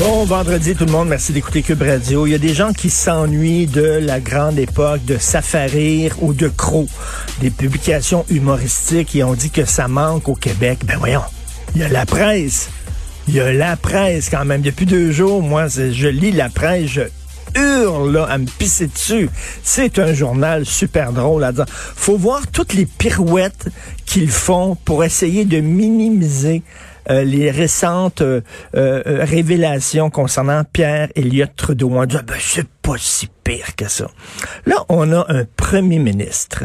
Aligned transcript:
Bon 0.00 0.24
vendredi 0.24 0.74
tout 0.74 0.86
le 0.86 0.92
monde, 0.92 1.10
merci 1.10 1.34
d'écouter 1.34 1.60
Cube 1.60 1.82
Radio. 1.82 2.26
Il 2.26 2.30
y 2.30 2.34
a 2.34 2.38
des 2.38 2.54
gens 2.54 2.72
qui 2.72 2.88
s'ennuient 2.88 3.66
de 3.66 3.82
la 3.82 4.18
grande 4.18 4.58
époque 4.58 5.04
de 5.04 5.18
Safarir 5.18 6.14
ou 6.22 6.32
de 6.32 6.48
Croc, 6.48 6.88
des 7.42 7.50
publications 7.50 8.24
humoristiques 8.30 9.14
et 9.14 9.22
on 9.24 9.34
dit 9.34 9.50
que 9.50 9.66
ça 9.66 9.88
manque 9.88 10.30
au 10.30 10.34
Québec. 10.34 10.78
Ben 10.86 10.96
voyons, 10.96 11.20
il 11.74 11.82
y 11.82 11.84
a 11.84 11.88
la 11.88 12.06
presse. 12.06 12.70
Il 13.28 13.34
y 13.34 13.40
a 13.40 13.52
la 13.52 13.76
presse 13.76 14.30
quand 14.30 14.46
même. 14.46 14.62
Depuis 14.62 14.86
deux 14.86 15.12
jours, 15.12 15.42
moi, 15.42 15.66
je 15.68 16.08
lis 16.08 16.32
la 16.32 16.48
presse, 16.48 16.86
je 16.86 17.02
hurle 17.54 18.24
à 18.26 18.38
me 18.38 18.46
pisser 18.46 18.86
dessus. 18.86 19.28
C'est 19.62 19.98
un 19.98 20.14
journal 20.14 20.64
super 20.64 21.12
drôle 21.12 21.44
à 21.44 21.52
dire. 21.52 21.66
Faut 21.68 22.16
voir 22.16 22.46
toutes 22.50 22.72
les 22.72 22.86
pirouettes 22.86 23.68
qu'ils 24.06 24.30
font 24.30 24.78
pour 24.82 25.04
essayer 25.04 25.44
de 25.44 25.60
minimiser 25.60 26.62
euh, 27.08 27.24
les 27.24 27.50
récentes 27.50 28.22
euh, 28.22 28.40
euh, 28.74 29.24
révélations 29.24 30.10
concernant 30.10 30.64
Pierre 30.64 31.08
Elliott 31.14 31.50
Trudeau. 31.56 31.90
On 31.92 32.04
dit, 32.04 32.16
Ah 32.18 32.22
ben, 32.22 32.36
c'est 32.38 32.68
pas 32.68 32.96
si 32.98 33.28
pire 33.44 33.76
que 33.76 33.88
ça. 33.88 34.08
Là, 34.66 34.84
on 34.88 35.12
a 35.12 35.24
un 35.28 35.44
premier 35.56 35.98
ministre 35.98 36.64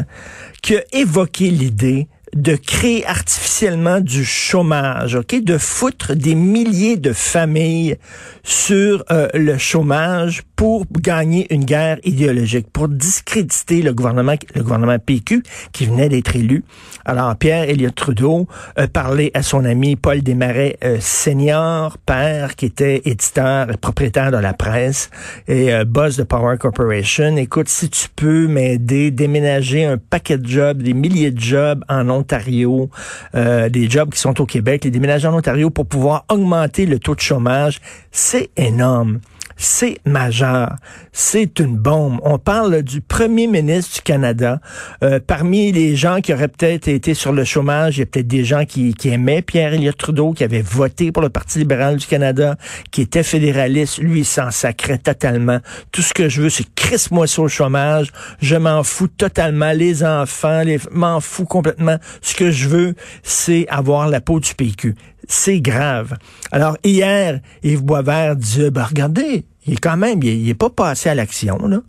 qui 0.62 0.76
a 0.76 0.82
évoqué 0.92 1.50
l'idée 1.50 2.08
de 2.34 2.56
créer 2.56 3.06
artificiellement 3.06 4.00
du 4.00 4.24
chômage, 4.24 5.14
ok, 5.14 5.42
de 5.42 5.58
foutre 5.58 6.14
des 6.14 6.34
milliers 6.34 6.96
de 6.96 7.12
familles 7.12 7.96
sur 8.42 9.04
euh, 9.10 9.28
le 9.34 9.58
chômage 9.58 10.42
pour 10.56 10.86
gagner 11.00 11.52
une 11.52 11.64
guerre 11.64 11.98
idéologique, 12.04 12.66
pour 12.72 12.88
discréditer 12.88 13.82
le 13.82 13.92
gouvernement, 13.92 14.34
le 14.54 14.62
gouvernement 14.62 14.98
PQ 14.98 15.42
qui 15.72 15.86
venait 15.86 16.08
d'être 16.08 16.34
élu. 16.34 16.64
Alors 17.04 17.36
Pierre 17.36 17.68
Elliott 17.68 17.94
Trudeau 17.94 18.46
a 18.76 18.88
parlé 18.88 19.30
à 19.34 19.42
son 19.42 19.64
ami 19.64 19.96
Paul 19.96 20.22
Desmarais 20.22 20.76
euh, 20.84 20.98
senior, 21.00 21.98
père 21.98 22.56
qui 22.56 22.66
était 22.66 23.02
éditeur 23.04 23.70
et 23.70 23.76
propriétaire 23.76 24.30
de 24.30 24.38
la 24.38 24.54
presse 24.54 25.10
et 25.46 25.72
euh, 25.72 25.84
boss 25.84 26.16
de 26.16 26.24
Power 26.24 26.56
Corporation. 26.58 27.36
Écoute, 27.36 27.68
si 27.68 27.88
tu 27.90 28.08
peux 28.14 28.46
m'aider, 28.46 29.10
déménager 29.10 29.84
un 29.84 29.98
paquet 29.98 30.38
de 30.38 30.46
jobs, 30.46 30.82
des 30.82 30.94
milliers 30.94 31.30
de 31.30 31.40
jobs 31.40 31.84
en 31.88 32.08
Ontario, 32.26 32.90
euh, 33.36 33.68
des 33.68 33.88
jobs 33.88 34.10
qui 34.10 34.18
sont 34.18 34.40
au 34.40 34.46
Québec, 34.46 34.82
les 34.84 34.90
déménager 34.90 35.28
en 35.28 35.34
Ontario 35.34 35.70
pour 35.70 35.86
pouvoir 35.86 36.24
augmenter 36.28 36.84
le 36.84 36.98
taux 36.98 37.14
de 37.14 37.20
chômage, 37.20 37.80
c'est 38.10 38.50
énorme. 38.56 39.20
C'est 39.56 39.98
majeur. 40.04 40.76
C'est 41.12 41.60
une 41.60 41.78
bombe. 41.78 42.20
On 42.22 42.38
parle 42.38 42.82
du 42.82 43.00
premier 43.00 43.46
ministre 43.46 43.94
du 43.96 44.02
Canada. 44.02 44.60
Euh, 45.02 45.18
parmi 45.26 45.72
les 45.72 45.96
gens 45.96 46.20
qui 46.20 46.34
auraient 46.34 46.48
peut-être 46.48 46.88
été 46.88 47.14
sur 47.14 47.32
le 47.32 47.42
chômage, 47.44 47.96
il 47.96 48.00
y 48.00 48.02
a 48.02 48.06
peut-être 48.06 48.26
des 48.26 48.44
gens 48.44 48.66
qui, 48.66 48.92
qui 48.92 49.08
aimaient 49.08 49.40
Pierre 49.40 49.72
Elliott 49.72 49.96
Trudeau, 49.96 50.32
qui 50.32 50.44
avaient 50.44 50.60
voté 50.60 51.10
pour 51.10 51.22
le 51.22 51.30
Parti 51.30 51.58
libéral 51.58 51.96
du 51.96 52.06
Canada, 52.06 52.56
qui 52.90 53.00
étaient 53.00 53.22
fédéralistes. 53.22 53.98
Lui, 53.98 54.20
il 54.20 54.24
s'en 54.26 54.50
sacrait 54.50 54.98
totalement. 54.98 55.60
Tout 55.90 56.02
ce 56.02 56.12
que 56.12 56.28
je 56.28 56.42
veux, 56.42 56.50
c'est 56.50 56.66
crisse-moi 56.74 57.26
sur 57.26 57.44
le 57.44 57.48
chômage. 57.48 58.12
Je 58.40 58.56
m'en 58.56 58.82
fous 58.82 59.08
totalement. 59.08 59.72
Les 59.72 60.04
enfants, 60.04 60.62
les 60.62 60.78
m'en 60.90 61.20
fous 61.20 61.46
complètement. 61.46 61.96
Ce 62.20 62.34
que 62.34 62.50
je 62.50 62.68
veux, 62.68 62.94
c'est 63.22 63.66
avoir 63.68 64.08
la 64.08 64.20
peau 64.20 64.38
du 64.38 64.54
PQ. 64.54 64.94
C'est 65.28 65.60
grave. 65.60 66.16
Alors, 66.52 66.76
hier, 66.84 67.40
Yves 67.62 67.82
Boisvert 67.82 68.36
dit, 68.36 68.70
ben, 68.70 68.84
regardez, 68.84 69.44
il 69.66 69.74
est 69.74 69.80
quand 69.80 69.96
même, 69.96 70.22
il 70.22 70.28
est, 70.28 70.38
il 70.38 70.48
est 70.48 70.54
pas 70.54 70.70
passé 70.70 71.08
à 71.08 71.14
l'action, 71.14 71.58
là. 71.66 71.80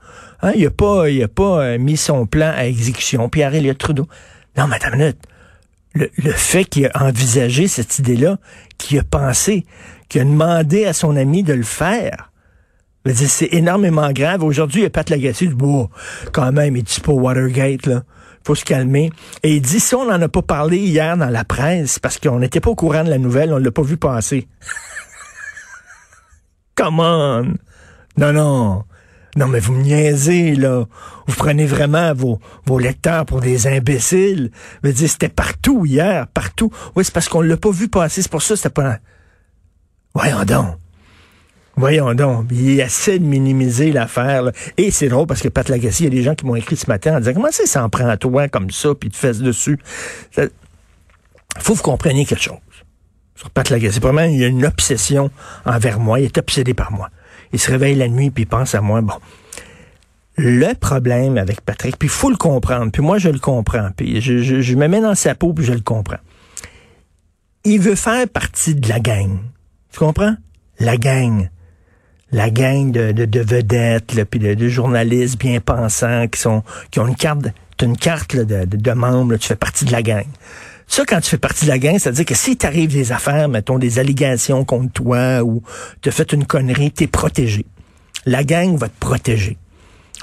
Hein, 0.42 0.52
il 0.56 0.66
a 0.66 0.72
pas, 0.72 1.10
il 1.10 1.24
a 1.24 1.28
pas 1.28 1.62
euh, 1.62 1.78
mis 1.78 1.98
son 1.98 2.26
plan 2.26 2.52
à 2.56 2.66
exécution. 2.66 3.28
Pierre 3.30 3.56
Elliott 3.56 3.78
Trudeau. 3.78 4.08
Non, 4.58 4.68
minute. 4.68 5.18
Le, 5.94 6.10
le 6.18 6.32
fait 6.32 6.66
qu'il 6.66 6.86
a 6.88 7.04
envisagé 7.04 7.68
cette 7.68 7.98
idée-là, 8.00 8.38
qu'il 8.78 9.00
a 9.00 9.04
pensé, 9.04 9.66
qu'il 10.10 10.22
a 10.22 10.26
demandé 10.26 10.86
à 10.86 10.94
son 10.94 11.16
ami 11.16 11.44
de 11.44 11.54
le 11.54 11.64
faire, 11.64 12.32
c'est 13.14 13.54
énormément 13.54 14.12
grave. 14.12 14.44
Aujourd'hui, 14.44 14.82
il 14.82 14.84
y 14.84 14.88
a 14.88 14.90
Pat 14.90 15.10
Lagacé, 15.10 15.48
dit, 15.48 15.54
bon, 15.54 15.90
quand 16.32 16.52
même, 16.52 16.76
il 16.76 16.84
dit 16.84 17.00
pas 17.00 17.12
Watergate, 17.12 17.86
là. 17.86 18.04
Faut 18.46 18.56
se 18.56 18.64
calmer. 18.64 19.12
Et 19.44 19.56
il 19.56 19.62
dit, 19.62 19.80
si 19.80 19.94
on 19.94 20.06
n'en 20.06 20.22
a 20.22 20.30
pas 20.30 20.42
parlé 20.42 20.78
hier 20.78 21.18
dans 21.18 21.30
la 21.30 21.44
presse, 21.44 22.00
parce 22.00 22.18
qu'on 22.18 22.40
n'était 22.40 22.62
pas 22.62 22.70
au 22.70 22.76
courant 22.76 23.04
de 23.04 23.10
la 23.10 23.18
nouvelle, 23.18 23.52
on 23.52 23.58
l'a 23.58 23.72
pas 23.72 23.82
vu 23.82 23.98
passer. 23.98 24.48
Come 26.76 27.00
on! 27.00 27.54
Non, 28.18 28.34
non. 28.34 28.84
Non, 29.36 29.48
mais 29.48 29.60
vous 29.60 29.74
me 29.74 29.84
niaisez, 29.84 30.56
là. 30.56 30.86
Vous 31.28 31.36
prenez 31.36 31.66
vraiment 31.66 32.14
vos, 32.14 32.40
vos 32.66 32.80
lecteurs 32.80 33.26
pour 33.26 33.42
des 33.42 33.68
imbéciles. 33.68 34.50
Je 34.82 34.88
veux 34.88 34.94
dire, 34.94 35.10
c'était 35.10 35.30
partout 35.30 35.86
hier, 35.86 36.28
partout. 36.28 36.72
Oui, 36.96 37.04
c'est 37.04 37.14
parce 37.14 37.30
qu'on 37.30 37.42
l'a 37.42 37.58
pas 37.58 37.70
vu 37.70 37.90
passer. 37.90 38.22
C'est 38.22 38.32
pour 38.32 38.42
ça 38.42 38.56
que 38.56 38.56
c'était 38.56 38.70
pas... 38.70 38.98
Voyons 40.16 40.44
donc. 40.46 40.78
Voyons 41.78 42.16
donc, 42.16 42.48
il 42.52 42.80
essaie 42.80 43.20
de 43.20 43.26
minimiser 43.26 43.92
l'affaire. 43.92 44.52
Et 44.78 44.90
c'est 44.90 45.10
drôle 45.10 45.28
parce 45.28 45.42
que 45.42 45.48
Pat 45.48 45.70
Lagacé, 45.70 46.04
il 46.04 46.04
y 46.06 46.08
a 46.08 46.10
des 46.20 46.24
gens 46.24 46.34
qui 46.34 46.44
m'ont 46.46 46.56
écrit 46.56 46.76
ce 46.76 46.88
matin 46.88 47.16
en 47.16 47.20
disant 47.20 47.34
comment 47.36 47.52
ça 47.52 47.64
il 47.64 47.68
s'en 47.68 47.88
prend 47.88 48.08
à 48.08 48.18
toi 48.18 48.48
comme 48.48 48.72
ça 48.72 48.96
puis 49.00 49.12
te 49.12 49.16
fesses 49.16 49.40
dessus? 49.40 49.78
Ça- 50.32 50.48
faut 51.60 51.74
que 51.74 51.78
vous 51.78 51.84
compreniez 51.84 52.26
quelque 52.26 52.42
chose. 52.44 52.58
Sur 53.36 53.52
Pat 53.52 53.70
Lagacé, 53.70 54.00
vraiment, 54.00 54.24
il 54.24 54.38
y 54.38 54.44
a 54.44 54.48
une 54.48 54.66
obsession 54.66 55.30
envers 55.66 56.00
moi. 56.00 56.20
Il 56.20 56.26
est 56.26 56.38
obsédé 56.40 56.74
par 56.74 56.92
moi. 56.92 57.10
Il 57.54 57.60
se 57.60 57.70
réveille 57.70 57.96
la 57.96 58.08
nuit 58.08 58.32
puis 58.32 58.44
il 58.44 58.48
pense 58.48 58.74
à 58.74 58.82
moi. 58.82 59.02
Bon. 59.02 59.14
Le 60.36 60.74
problème 60.74 61.38
avec 61.38 61.62
Patrick, 61.62 61.98
puis 61.98 62.08
il 62.08 62.12
faut 62.12 62.30
le 62.32 62.38
comprendre, 62.38 62.92
puis 62.92 63.02
moi 63.04 63.18
je 63.20 63.30
le 63.30 63.40
comprends, 63.40 63.90
puis 63.96 64.22
je, 64.22 64.40
je, 64.40 64.62
je 64.62 64.76
me 64.76 64.88
mets 64.88 65.02
dans 65.02 65.16
sa 65.16 65.34
peau 65.34 65.54
puis 65.54 65.66
je 65.66 65.74
le 65.74 65.82
comprends. 65.82 66.20
Il 67.64 67.80
veut 67.80 67.96
faire 67.96 68.28
partie 68.30 68.76
de 68.76 68.88
la 68.88 69.00
gang. 69.00 69.40
Tu 69.92 70.00
comprends? 70.00 70.36
La 70.80 70.98
gang 70.98 71.50
la 72.32 72.50
gang 72.50 72.92
de, 72.92 73.12
de, 73.12 73.26
de 73.26 73.40
vedettes, 73.40 74.14
là, 74.14 74.26
puis 74.26 74.40
de, 74.40 74.54
de 74.54 74.68
journalistes 74.68 75.40
bien 75.40 75.60
pensants 75.60 76.28
qui 76.28 76.40
sont 76.40 76.64
qui 76.92 77.00
ont 77.00 77.08
une 77.08 77.16
carte, 77.16 77.48
t'as 77.78 77.86
une 77.86 77.98
carte 77.98 78.36
de, 78.36 78.66
de, 78.66 78.92
membre, 78.92 79.38
tu 79.38 79.48
fais 79.48 79.56
partie 79.56 79.86
de 79.86 79.92
la 79.92 80.02
gang. 80.02 80.26
Ça, 80.88 81.04
quand 81.06 81.20
tu 81.20 81.30
fais 81.30 81.38
partie 81.38 81.66
de 81.66 81.70
la 81.70 81.80
gang, 81.80 82.00
ça 82.00 82.10
veut 82.10 82.16
dire 82.16 82.26
que 82.26 82.36
si 82.36 82.56
t'arrive 82.56 82.92
des 82.92 83.12
affaires, 83.12 83.50
mettons 83.50 83.78
des 83.78 84.00
allégations 84.00 84.64
contre 84.64 84.94
toi 84.94 85.44
ou 85.44 85.62
t'as 86.02 86.12
fait 86.12 86.32
une 86.32 86.46
connerie, 86.46 86.92
t'es 86.92 87.08
protégé. 87.08 87.66
La 88.26 88.44
gang 88.44 88.78
va 88.78 88.88
te 88.88 89.00
protéger. 89.00 89.58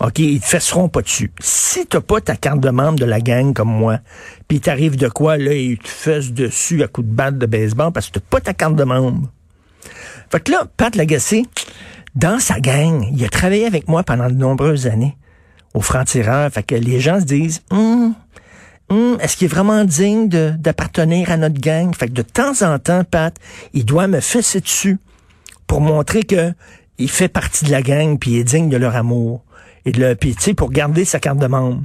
OK, 0.00 0.19
ils 0.19 0.41
te 0.41 0.47
fesseront 0.47 0.88
pas 0.88 1.03
dessus. 1.03 1.31
Si 1.38 1.86
t'as 1.86 2.00
pas 2.00 2.21
ta 2.21 2.34
carte 2.34 2.60
de 2.60 2.71
membre 2.71 2.98
de 2.98 3.04
la 3.04 3.21
gang 3.21 3.53
comme 3.53 3.69
moi, 3.69 4.00
puis 4.48 4.60
t'arrive 4.60 4.97
de 4.97 5.09
quoi, 5.09 5.36
là, 5.36 5.54
ils 5.54 5.78
te 5.78 5.86
fessent 5.86 6.32
dessus 6.32 6.82
à 6.82 6.88
coups 6.88 7.06
de 7.06 7.12
batte 7.12 7.38
de 7.38 7.47
baseball 7.47 7.92
parce 7.92 8.09
que 8.09 8.19
t'as 8.19 8.25
pas 8.28 8.41
ta 8.41 8.54
carte 8.54 8.75
de 8.75 8.84
membre. 8.84 9.28
Fait 10.31 10.41
que 10.41 10.50
là, 10.50 10.66
Pat 10.76 10.97
Lagacé, 10.97 11.44
dans 12.15 12.39
sa 12.39 12.61
gang, 12.61 13.09
il 13.13 13.25
a 13.25 13.29
travaillé 13.29 13.67
avec 13.67 13.89
moi 13.89 14.03
pendant 14.03 14.29
de 14.29 14.35
nombreuses 14.35 14.87
années 14.87 15.17
au 15.75 15.81
franc-tireur. 15.81 16.51
Fait 16.51 16.63
que 16.63 16.75
les 16.75 17.01
gens 17.01 17.21
se 17.21 17.25
disent, 17.25 17.63
Hum, 17.71 18.15
hum, 18.89 19.19
est-ce 19.21 19.37
qu'il 19.37 19.47
est 19.47 19.49
vraiment 19.49 19.85
digne 19.85 20.29
d'appartenir 20.29 21.31
à 21.31 21.37
notre 21.37 21.61
gang? 21.61 21.95
Fait 21.95 22.09
que 22.09 22.13
de 22.13 22.22
temps 22.22 22.63
en 22.63 22.78
temps, 22.78 23.05
Pat, 23.05 23.34
il 23.72 23.84
doit 23.84 24.07
me 24.07 24.21
fesser 24.21 24.61
dessus 24.61 24.99
pour 25.66 25.81
montrer 25.81 26.22
que 26.22 26.53
il 26.99 27.11
fait 27.11 27.28
partie 27.28 27.65
de 27.65 27.72
la 27.72 27.83
gang 27.83 28.19
puis 28.19 28.33
il 28.33 28.39
est 28.39 28.45
digne 28.45 28.69
de 28.69 28.77
leur 28.77 28.95
amour. 28.95 29.43
Et 29.84 29.93
de 29.93 30.01
le, 30.01 30.15
puis 30.15 30.34
tu 30.34 30.43
sais, 30.43 30.55
pour 30.55 30.71
garder 30.71 31.05
sa 31.05 31.19
carte 31.19 31.39
de 31.39 31.47
membre. 31.47 31.83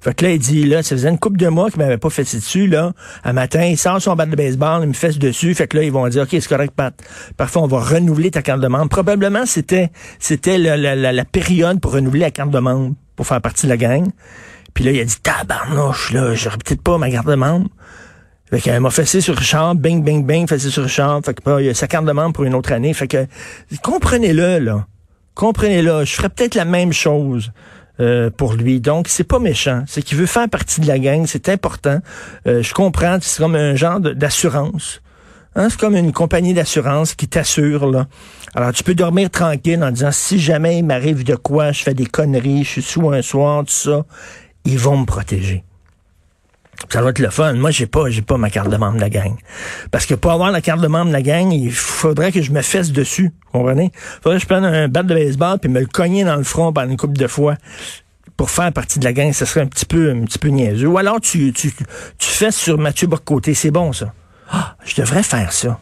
Fait 0.00 0.14
que 0.14 0.24
là, 0.24 0.32
il 0.32 0.38
dit, 0.38 0.64
là, 0.64 0.82
ça 0.82 0.96
faisait 0.96 1.08
une 1.08 1.18
couple 1.18 1.38
de 1.38 1.48
mois 1.48 1.70
qu'il 1.70 1.78
m'avait 1.78 1.98
pas 1.98 2.10
fait 2.10 2.22
dessus, 2.22 2.66
là. 2.66 2.92
Un 3.24 3.32
matin, 3.32 3.64
il 3.64 3.76
sort 3.76 4.00
son 4.00 4.14
bat 4.14 4.26
de 4.26 4.36
baseball, 4.36 4.82
il 4.82 4.88
me 4.88 4.92
fesse 4.92 5.18
dessus. 5.18 5.54
Fait 5.54 5.66
que 5.66 5.76
là, 5.76 5.82
ils 5.82 5.92
vont 5.92 6.06
dire, 6.08 6.22
OK, 6.22 6.28
c'est 6.30 6.48
correct, 6.48 6.74
Pat. 6.74 6.94
Parfois, 7.36 7.62
on 7.62 7.66
va 7.66 7.80
renouveler 7.80 8.30
ta 8.30 8.42
carte 8.42 8.60
de 8.60 8.68
membre. 8.68 8.88
Probablement, 8.88 9.46
c'était, 9.46 9.90
c'était 10.18 10.58
la, 10.58 10.76
la, 10.76 10.94
la, 10.94 11.12
la 11.12 11.24
période 11.24 11.80
pour 11.80 11.92
renouveler 11.92 12.20
la 12.20 12.30
carte 12.30 12.50
de 12.50 12.58
membre, 12.58 12.94
pour 13.16 13.26
faire 13.26 13.40
partie 13.40 13.66
de 13.66 13.70
la 13.70 13.76
gang. 13.76 14.08
Puis 14.74 14.84
là, 14.84 14.92
il 14.92 15.00
a 15.00 15.04
dit, 15.04 15.16
tabarnouche, 15.22 16.12
là, 16.12 16.34
j'aurais 16.34 16.58
peut-être 16.58 16.82
pas 16.82 16.98
ma 16.98 17.10
carte 17.10 17.26
de 17.26 17.34
membre. 17.34 17.68
Fait 18.50 18.60
qu'elle 18.60 18.80
m'a 18.80 18.90
fessé 18.90 19.20
sur 19.20 19.36
Richard, 19.36 19.76
bing, 19.76 20.02
bing, 20.02 20.26
bing, 20.26 20.48
fessé 20.48 20.70
sur 20.70 20.82
Richard. 20.82 21.20
Fait 21.24 21.34
que, 21.34 21.42
bah, 21.44 21.62
il 21.62 21.68
a 21.68 21.74
sa 21.74 21.86
carte 21.86 22.04
de 22.04 22.12
membre 22.12 22.32
pour 22.32 22.44
une 22.44 22.54
autre 22.54 22.72
année. 22.72 22.92
Fait 22.94 23.06
que, 23.06 23.26
comprenez-le, 23.82 24.58
là. 24.58 24.86
Comprenez-le. 25.34 26.04
Je 26.04 26.14
ferais 26.14 26.28
peut-être 26.28 26.56
la 26.56 26.64
même 26.64 26.92
chose. 26.92 27.52
Euh, 28.00 28.30
pour 28.30 28.54
lui. 28.54 28.80
Donc, 28.80 29.08
c'est 29.08 29.24
pas 29.24 29.38
méchant. 29.38 29.84
C'est 29.86 30.02
qu'il 30.02 30.18
veut 30.18 30.26
faire 30.26 30.48
partie 30.48 30.80
de 30.80 30.86
la 30.86 30.98
gang. 30.98 31.26
C'est 31.26 31.48
important. 31.48 31.98
Euh, 32.46 32.62
je 32.62 32.72
comprends. 32.74 33.18
C'est 33.20 33.42
comme 33.42 33.54
un 33.54 33.74
genre 33.74 34.00
d'assurance. 34.00 35.02
Hein, 35.56 35.68
c'est 35.68 35.78
comme 35.78 35.96
une 35.96 36.12
compagnie 36.12 36.54
d'assurance 36.54 37.14
qui 37.14 37.26
t'assure. 37.28 38.06
Alors, 38.54 38.72
tu 38.72 38.84
peux 38.84 38.94
dormir 38.94 39.30
tranquille 39.30 39.82
en 39.82 39.90
disant, 39.90 40.12
si 40.12 40.38
jamais 40.38 40.78
il 40.78 40.84
m'arrive 40.84 41.24
de 41.24 41.34
quoi, 41.34 41.72
je 41.72 41.82
fais 41.82 41.94
des 41.94 42.06
conneries, 42.06 42.64
je 42.64 42.70
suis 42.70 42.82
sous 42.82 43.10
un 43.10 43.20
soir, 43.20 43.64
tout 43.64 43.72
ça, 43.72 44.04
ils 44.64 44.78
vont 44.78 44.96
me 44.96 45.06
protéger. 45.06 45.64
Ça 46.88 47.02
va 47.02 47.10
être 47.10 47.18
le 47.18 47.30
fun. 47.30 47.52
Moi, 47.54 47.70
j'ai 47.70 47.86
pas, 47.86 48.08
j'ai 48.10 48.22
pas 48.22 48.36
ma 48.36 48.50
carte 48.50 48.68
de 48.68 48.76
membre 48.76 48.96
de 48.96 49.00
la 49.00 49.10
gang. 49.10 49.36
Parce 49.90 50.06
que 50.06 50.14
pour 50.14 50.32
avoir 50.32 50.50
la 50.50 50.60
carte 50.60 50.80
de 50.80 50.88
membre 50.88 51.08
de 51.08 51.12
la 51.12 51.22
gang, 51.22 51.52
il 51.52 51.72
faudrait 51.72 52.32
que 52.32 52.42
je 52.42 52.50
me 52.52 52.62
fesse 52.62 52.90
dessus. 52.90 53.32
Vous 53.52 53.60
comprenez? 53.60 53.92
Faudrait 54.22 54.38
que 54.38 54.42
je 54.42 54.46
prenne 54.46 54.64
un 54.64 54.88
bat 54.88 55.02
de 55.02 55.14
baseball 55.14 55.58
puis 55.58 55.70
me 55.70 55.80
le 55.80 55.86
cogner 55.86 56.24
dans 56.24 56.36
le 56.36 56.42
front 56.42 56.72
pendant 56.72 56.90
une 56.90 56.96
couple 56.96 57.18
de 57.18 57.26
fois 57.26 57.56
pour 58.40 58.50
faire 58.50 58.72
partie 58.72 58.98
de 58.98 59.04
la 59.04 59.12
gang, 59.12 59.34
ça 59.34 59.44
serait 59.44 59.60
un 59.60 59.66
petit 59.66 59.84
peu, 59.84 60.12
un 60.12 60.24
petit 60.24 60.38
peu 60.38 60.48
niaiseux. 60.48 60.86
Ou 60.86 60.96
alors 60.96 61.20
tu, 61.20 61.52
tu, 61.52 61.74
tu 62.16 62.30
fais 62.30 62.50
sur 62.50 62.78
Mathieu 62.78 63.06
Boccoté, 63.06 63.52
c'est 63.52 63.70
bon 63.70 63.92
ça. 63.92 64.14
Ah, 64.50 64.76
je 64.82 64.94
devrais 64.94 65.22
faire 65.22 65.52
ça. 65.52 65.78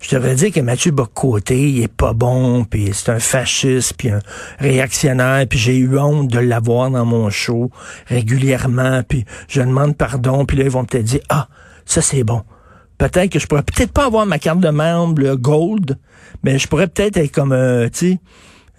Je 0.00 0.14
devrais 0.14 0.34
dire 0.34 0.52
que 0.52 0.60
Mathieu 0.60 0.90
Boccoté, 0.90 1.70
il 1.70 1.82
est 1.82 1.92
pas 1.92 2.12
bon, 2.12 2.64
puis 2.64 2.90
c'est 2.92 3.10
un 3.10 3.18
fasciste, 3.18 3.94
puis 3.96 4.10
un 4.10 4.20
réactionnaire, 4.58 5.46
puis 5.48 5.58
j'ai 5.58 5.76
eu 5.76 5.98
honte 5.98 6.28
de 6.28 6.38
l'avoir 6.38 6.90
dans 6.90 7.04
mon 7.04 7.30
show 7.30 7.70
régulièrement, 8.06 9.02
puis 9.02 9.24
je 9.48 9.60
demande 9.60 9.96
pardon, 9.96 10.44
puis 10.44 10.56
là 10.56 10.64
ils 10.64 10.70
vont 10.70 10.84
peut-être 10.84 11.04
dire 11.04 11.22
ah 11.28 11.48
ça 11.84 12.02
c'est 12.02 12.24
bon. 12.24 12.42
Peut-être 12.98 13.30
que 13.30 13.38
je 13.38 13.46
pourrais 13.46 13.62
peut-être 13.62 13.92
pas 13.92 14.06
avoir 14.06 14.26
ma 14.26 14.38
carte 14.38 14.60
de 14.60 14.70
membre 14.70 15.34
gold, 15.34 15.98
mais 16.42 16.58
je 16.58 16.66
pourrais 16.68 16.86
peut-être 16.86 17.16
être 17.16 17.32
comme 17.32 17.52
euh, 17.52 17.88
tu 17.88 18.12
sais 18.12 18.18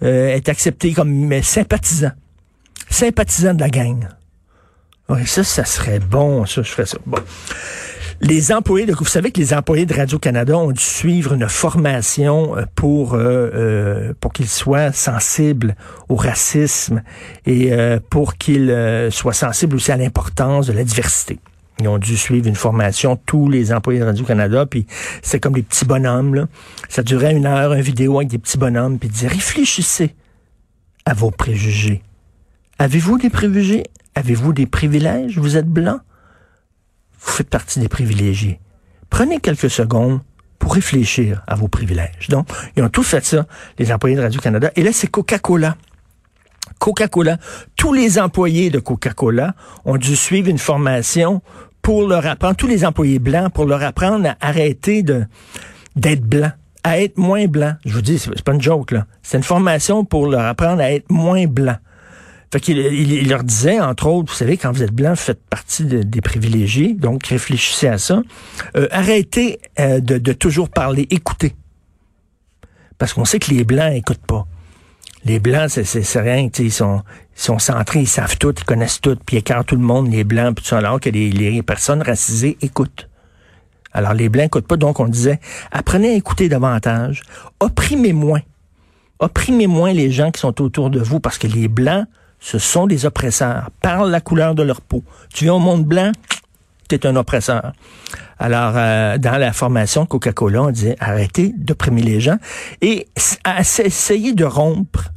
euh, 0.02 0.28
être 0.28 0.48
accepté 0.48 0.92
comme 0.92 1.42
sympathisant 1.42 2.12
sympathisant 2.90 3.54
de 3.54 3.60
la 3.60 3.70
gang. 3.70 4.08
Oui, 5.08 5.26
ça, 5.26 5.42
ça 5.44 5.64
serait 5.64 6.00
bon, 6.00 6.44
ça, 6.46 6.62
je 6.62 6.70
ferais 6.70 6.86
ça. 6.86 6.98
Bon. 7.06 7.18
Les 8.20 8.50
employés 8.50 8.84
de, 8.84 8.92
vous 8.94 9.04
savez 9.04 9.30
que 9.30 9.38
les 9.38 9.54
employés 9.54 9.86
de 9.86 9.94
Radio-Canada 9.94 10.58
ont 10.58 10.72
dû 10.72 10.82
suivre 10.82 11.34
une 11.34 11.48
formation 11.48 12.56
euh, 12.56 12.64
pour 12.74 13.14
euh, 13.14 13.20
euh, 13.54 14.12
pour 14.20 14.32
qu'ils 14.32 14.48
soient 14.48 14.90
sensibles 14.92 15.76
au 16.08 16.16
racisme 16.16 17.02
et 17.46 17.70
pour 18.10 18.34
qu'ils 18.34 19.08
soient 19.10 19.32
sensibles 19.32 19.76
aussi 19.76 19.92
à 19.92 19.96
l'importance 19.96 20.66
de 20.66 20.72
la 20.72 20.82
diversité. 20.82 21.38
Ils 21.80 21.86
ont 21.86 21.98
dû 21.98 22.16
suivre 22.16 22.48
une 22.48 22.56
formation, 22.56 23.16
tous 23.24 23.48
les 23.48 23.72
employés 23.72 24.00
de 24.00 24.04
Radio-Canada, 24.04 24.66
puis 24.66 24.86
c'est 25.22 25.38
comme 25.38 25.52
des 25.52 25.62
petits 25.62 25.84
bonhommes, 25.84 26.34
là. 26.34 26.46
Ça 26.88 27.04
durait 27.04 27.32
une 27.32 27.46
heure, 27.46 27.72
une 27.72 27.82
vidéo 27.82 28.16
avec 28.16 28.28
des 28.28 28.38
petits 28.38 28.58
bonhommes, 28.58 28.98
puis 28.98 29.08
ils 29.22 29.28
réfléchissez 29.28 30.14
à 31.04 31.14
vos 31.14 31.30
préjugés. 31.30 32.02
Avez-vous 32.80 33.18
des 33.18 33.30
préjugés? 33.30 33.84
Avez-vous 34.16 34.52
des 34.52 34.66
privilèges? 34.66 35.38
Vous 35.38 35.56
êtes 35.56 35.68
blanc? 35.68 36.00
Vous 37.20 37.30
faites 37.32 37.50
partie 37.50 37.80
des 37.80 37.88
privilégiés. 37.88 38.60
Prenez 39.10 39.40
quelques 39.40 39.70
secondes 39.70 40.20
pour 40.58 40.74
réfléchir 40.74 41.42
à 41.46 41.54
vos 41.54 41.68
privilèges. 41.68 42.28
Donc, 42.28 42.48
ils 42.76 42.82
ont 42.82 42.88
tous 42.88 43.04
fait 43.04 43.24
ça, 43.24 43.46
les 43.78 43.92
employés 43.92 44.16
de 44.16 44.22
Radio-Canada. 44.22 44.70
Et 44.76 44.82
là, 44.82 44.90
c'est 44.92 45.06
Coca-Cola. 45.06 45.76
Coca-Cola. 46.78 47.38
Tous 47.76 47.92
les 47.92 48.18
employés 48.18 48.70
de 48.70 48.78
Coca-Cola 48.78 49.54
ont 49.84 49.96
dû 49.96 50.16
suivre 50.16 50.48
une 50.48 50.58
formation 50.58 51.42
pour 51.82 52.06
leur 52.06 52.26
apprendre, 52.26 52.56
tous 52.56 52.66
les 52.66 52.84
employés 52.84 53.18
blancs, 53.18 53.52
pour 53.52 53.64
leur 53.64 53.82
apprendre 53.82 54.28
à 54.28 54.36
arrêter 54.40 55.02
de 55.02 55.24
d'être 55.96 56.22
blancs, 56.22 56.52
à 56.84 57.00
être 57.00 57.18
moins 57.18 57.46
blancs. 57.46 57.76
Je 57.84 57.92
vous 57.92 58.02
dis, 58.02 58.18
c'est 58.18 58.42
pas 58.42 58.52
une 58.52 58.62
joke, 58.62 58.92
là. 58.92 59.06
C'est 59.22 59.36
une 59.36 59.42
formation 59.42 60.04
pour 60.04 60.28
leur 60.28 60.44
apprendre 60.44 60.80
à 60.80 60.92
être 60.92 61.10
moins 61.10 61.46
blancs. 61.46 61.78
Fait 62.50 62.60
qu'il 62.60 62.78
il, 62.78 63.28
leur 63.28 63.44
disait, 63.44 63.78
entre 63.78 64.06
autres, 64.06 64.32
vous 64.32 64.36
savez, 64.36 64.56
quand 64.56 64.72
vous 64.72 64.82
êtes 64.82 64.92
blanc, 64.92 65.10
vous 65.10 65.16
faites 65.16 65.42
partie 65.50 65.84
des 65.84 66.20
privilégiés, 66.22 66.94
donc 66.94 67.26
réfléchissez 67.26 67.88
à 67.88 67.98
ça. 67.98 68.22
Euh, 68.76 68.88
arrêtez 68.90 69.60
euh, 69.78 70.00
de, 70.00 70.32
toujours 70.32 70.70
parler, 70.70 71.06
écoutez. 71.10 71.54
Parce 72.96 73.12
qu'on 73.12 73.26
sait 73.26 73.38
que 73.38 73.50
les 73.50 73.64
blancs 73.64 73.92
écoutent 73.92 74.26
pas. 74.26 74.46
Les 75.24 75.40
blancs, 75.40 75.68
c'est 75.68 76.20
rien, 76.20 76.48
ils 76.58 76.72
sont, 76.72 77.02
ils 77.36 77.42
sont 77.42 77.58
centrés, 77.58 78.00
ils 78.00 78.08
savent 78.08 78.38
tout, 78.38 78.54
ils 78.56 78.64
connaissent 78.64 79.00
tout, 79.00 79.18
puis 79.26 79.36
écartent 79.36 79.68
tout 79.68 79.76
le 79.76 79.82
monde, 79.82 80.10
les 80.10 80.24
blancs, 80.24 80.54
puis 80.54 80.62
tout 80.62 80.70
ça, 80.70 80.78
alors 80.78 81.00
que 81.00 81.10
les, 81.10 81.30
les 81.30 81.62
personnes 81.62 82.00
racisées 82.00 82.56
écoutent. 82.62 83.08
Alors 83.92 84.14
les 84.14 84.28
blancs 84.28 84.46
écoutent 84.46 84.66
pas, 84.66 84.76
donc 84.76 85.00
on 85.00 85.08
disait, 85.08 85.38
apprenez 85.70 86.10
à 86.10 86.14
écouter 86.14 86.48
davantage, 86.48 87.22
opprimez 87.60 88.12
moins. 88.14 88.40
Opprimez 89.18 89.66
moins 89.66 89.92
les 89.92 90.10
gens 90.10 90.30
qui 90.30 90.40
sont 90.40 90.62
autour 90.62 90.88
de 90.88 91.00
vous, 91.00 91.20
parce 91.20 91.36
que 91.36 91.46
les 91.46 91.68
blancs 91.68 92.06
ce 92.40 92.58
sont 92.58 92.86
des 92.86 93.06
oppresseurs 93.06 93.70
par 93.82 94.04
la 94.04 94.20
couleur 94.20 94.54
de 94.54 94.62
leur 94.62 94.80
peau. 94.80 95.02
Tu 95.34 95.44
viens 95.44 95.54
au 95.54 95.58
monde 95.58 95.84
blanc, 95.84 96.12
tu 96.88 96.94
es 96.94 97.06
un 97.06 97.16
oppresseur. 97.16 97.72
Alors, 98.38 98.72
euh, 98.76 99.18
dans 99.18 99.36
la 99.38 99.52
formation 99.52 100.06
Coca-Cola, 100.06 100.62
on 100.62 100.70
disait 100.70 100.96
arrêtez 101.00 101.52
d'opprimer 101.56 102.02
les 102.02 102.20
gens 102.20 102.38
et 102.80 103.08
essayez 103.44 104.32
de 104.32 104.44
rompre 104.44 105.10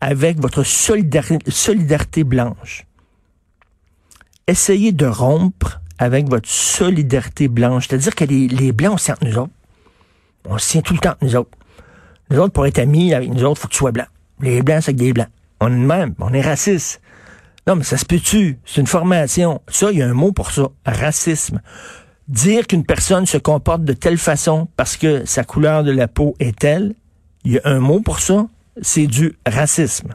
avec 0.00 0.40
votre 0.40 0.64
solidarité 0.64 2.24
blanche. 2.24 2.84
Essayez 4.46 4.92
de 4.92 5.06
rompre 5.06 5.80
avec 5.98 6.28
votre 6.28 6.48
solidarité 6.48 7.48
blanche. 7.48 7.88
C'est-à-dire 7.88 8.14
que 8.14 8.24
les, 8.24 8.72
Blancs, 8.72 8.94
on 8.94 8.98
se 8.98 9.12
nous 9.22 9.38
autres. 9.38 9.52
On 10.44 10.58
se 10.58 10.78
tout 10.78 10.92
le 10.92 10.98
temps 10.98 11.14
nous 11.22 11.36
autres. 11.36 11.56
Nous 12.30 12.38
autres, 12.38 12.52
pour 12.52 12.66
être 12.66 12.78
amis 12.78 13.14
avec 13.14 13.30
nous 13.30 13.44
autres, 13.44 13.62
faut 13.62 13.68
que 13.68 13.72
tu 13.72 13.78
sois 13.78 13.92
blanc. 13.92 14.06
Les 14.40 14.62
Blancs, 14.62 14.82
c'est 14.82 14.92
que 14.92 14.98
des 14.98 15.12
Blancs. 15.12 15.28
On 15.60 15.68
est 15.68 15.70
même, 15.70 16.14
on 16.18 16.32
est 16.32 16.40
raciste. 16.40 17.00
Non, 17.66 17.76
mais 17.76 17.84
ça 17.84 17.96
se 17.96 18.04
peut-tu? 18.04 18.58
C'est 18.66 18.80
une 18.80 18.86
formation. 18.86 19.62
Ça, 19.68 19.90
il 19.90 19.98
y 19.98 20.02
a 20.02 20.06
un 20.06 20.12
mot 20.12 20.32
pour 20.32 20.50
ça. 20.50 20.68
Racisme. 20.84 21.60
Dire 22.28 22.66
qu'une 22.66 22.84
personne 22.84 23.26
se 23.26 23.38
comporte 23.38 23.84
de 23.84 23.94
telle 23.94 24.18
façon 24.18 24.68
parce 24.76 24.96
que 24.96 25.24
sa 25.24 25.44
couleur 25.44 25.82
de 25.82 25.90
la 25.90 26.08
peau 26.08 26.34
est 26.40 26.58
telle, 26.58 26.94
il 27.44 27.52
y 27.52 27.58
a 27.58 27.62
un 27.64 27.78
mot 27.78 28.00
pour 28.00 28.20
ça. 28.20 28.46
C'est 28.82 29.06
du 29.06 29.36
racisme. 29.46 30.12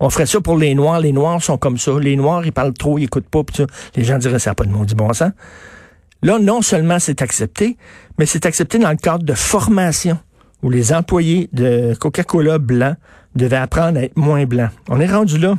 On 0.00 0.10
ferait 0.10 0.26
ça 0.26 0.40
pour 0.40 0.56
les 0.56 0.74
Noirs. 0.74 1.00
Les 1.00 1.12
Noirs 1.12 1.42
sont 1.42 1.58
comme 1.58 1.78
ça. 1.78 1.92
Les 2.00 2.16
Noirs, 2.16 2.44
ils 2.44 2.52
parlent 2.52 2.74
trop, 2.74 2.98
ils 2.98 3.04
écoutent 3.04 3.28
pas. 3.28 3.42
Les 3.94 4.04
gens 4.04 4.18
diraient, 4.18 4.38
ça 4.40 4.54
pas 4.54 4.64
de 4.64 4.70
mot 4.70 4.84
du 4.84 4.94
bon 4.94 5.12
sens. 5.12 5.30
Là, 6.22 6.38
non 6.38 6.62
seulement 6.62 6.98
c'est 6.98 7.22
accepté, 7.22 7.76
mais 8.18 8.26
c'est 8.26 8.46
accepté 8.46 8.78
dans 8.78 8.90
le 8.90 8.96
cadre 8.96 9.24
de 9.24 9.34
formation 9.34 10.18
où 10.64 10.70
les 10.70 10.94
employés 10.94 11.50
de 11.52 11.94
Coca-Cola 11.94 12.58
blancs 12.58 12.96
devaient 13.36 13.56
apprendre 13.56 13.98
à 13.98 14.02
être 14.02 14.16
moins 14.16 14.46
blancs. 14.46 14.70
On 14.88 14.98
est 14.98 15.06
rendu 15.06 15.36
là. 15.38 15.56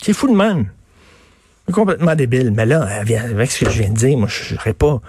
C'est 0.00 0.12
fou 0.12 0.28
de 0.28 0.36
même. 0.36 0.70
Complètement 1.72 2.14
débile. 2.14 2.52
Mais 2.52 2.66
là, 2.66 2.86
avec 3.00 3.50
ce 3.50 3.64
que 3.64 3.70
je 3.70 3.82
viens 3.82 3.90
de 3.90 3.96
dire, 3.96 4.16
moi, 4.16 4.28
je 4.28 4.54
n'aurais 4.54 4.74
pas, 4.74 5.00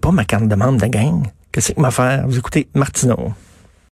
pas 0.00 0.10
ma 0.10 0.24
carte 0.24 0.48
de 0.48 0.54
membre 0.56 0.80
de 0.80 0.86
gang. 0.88 1.22
Qu'est-ce 1.52 1.72
que 1.72 1.80
m'a 1.80 1.92
faire? 1.92 2.26
Vous 2.26 2.36
écoutez 2.36 2.66
Martineau. 2.74 3.32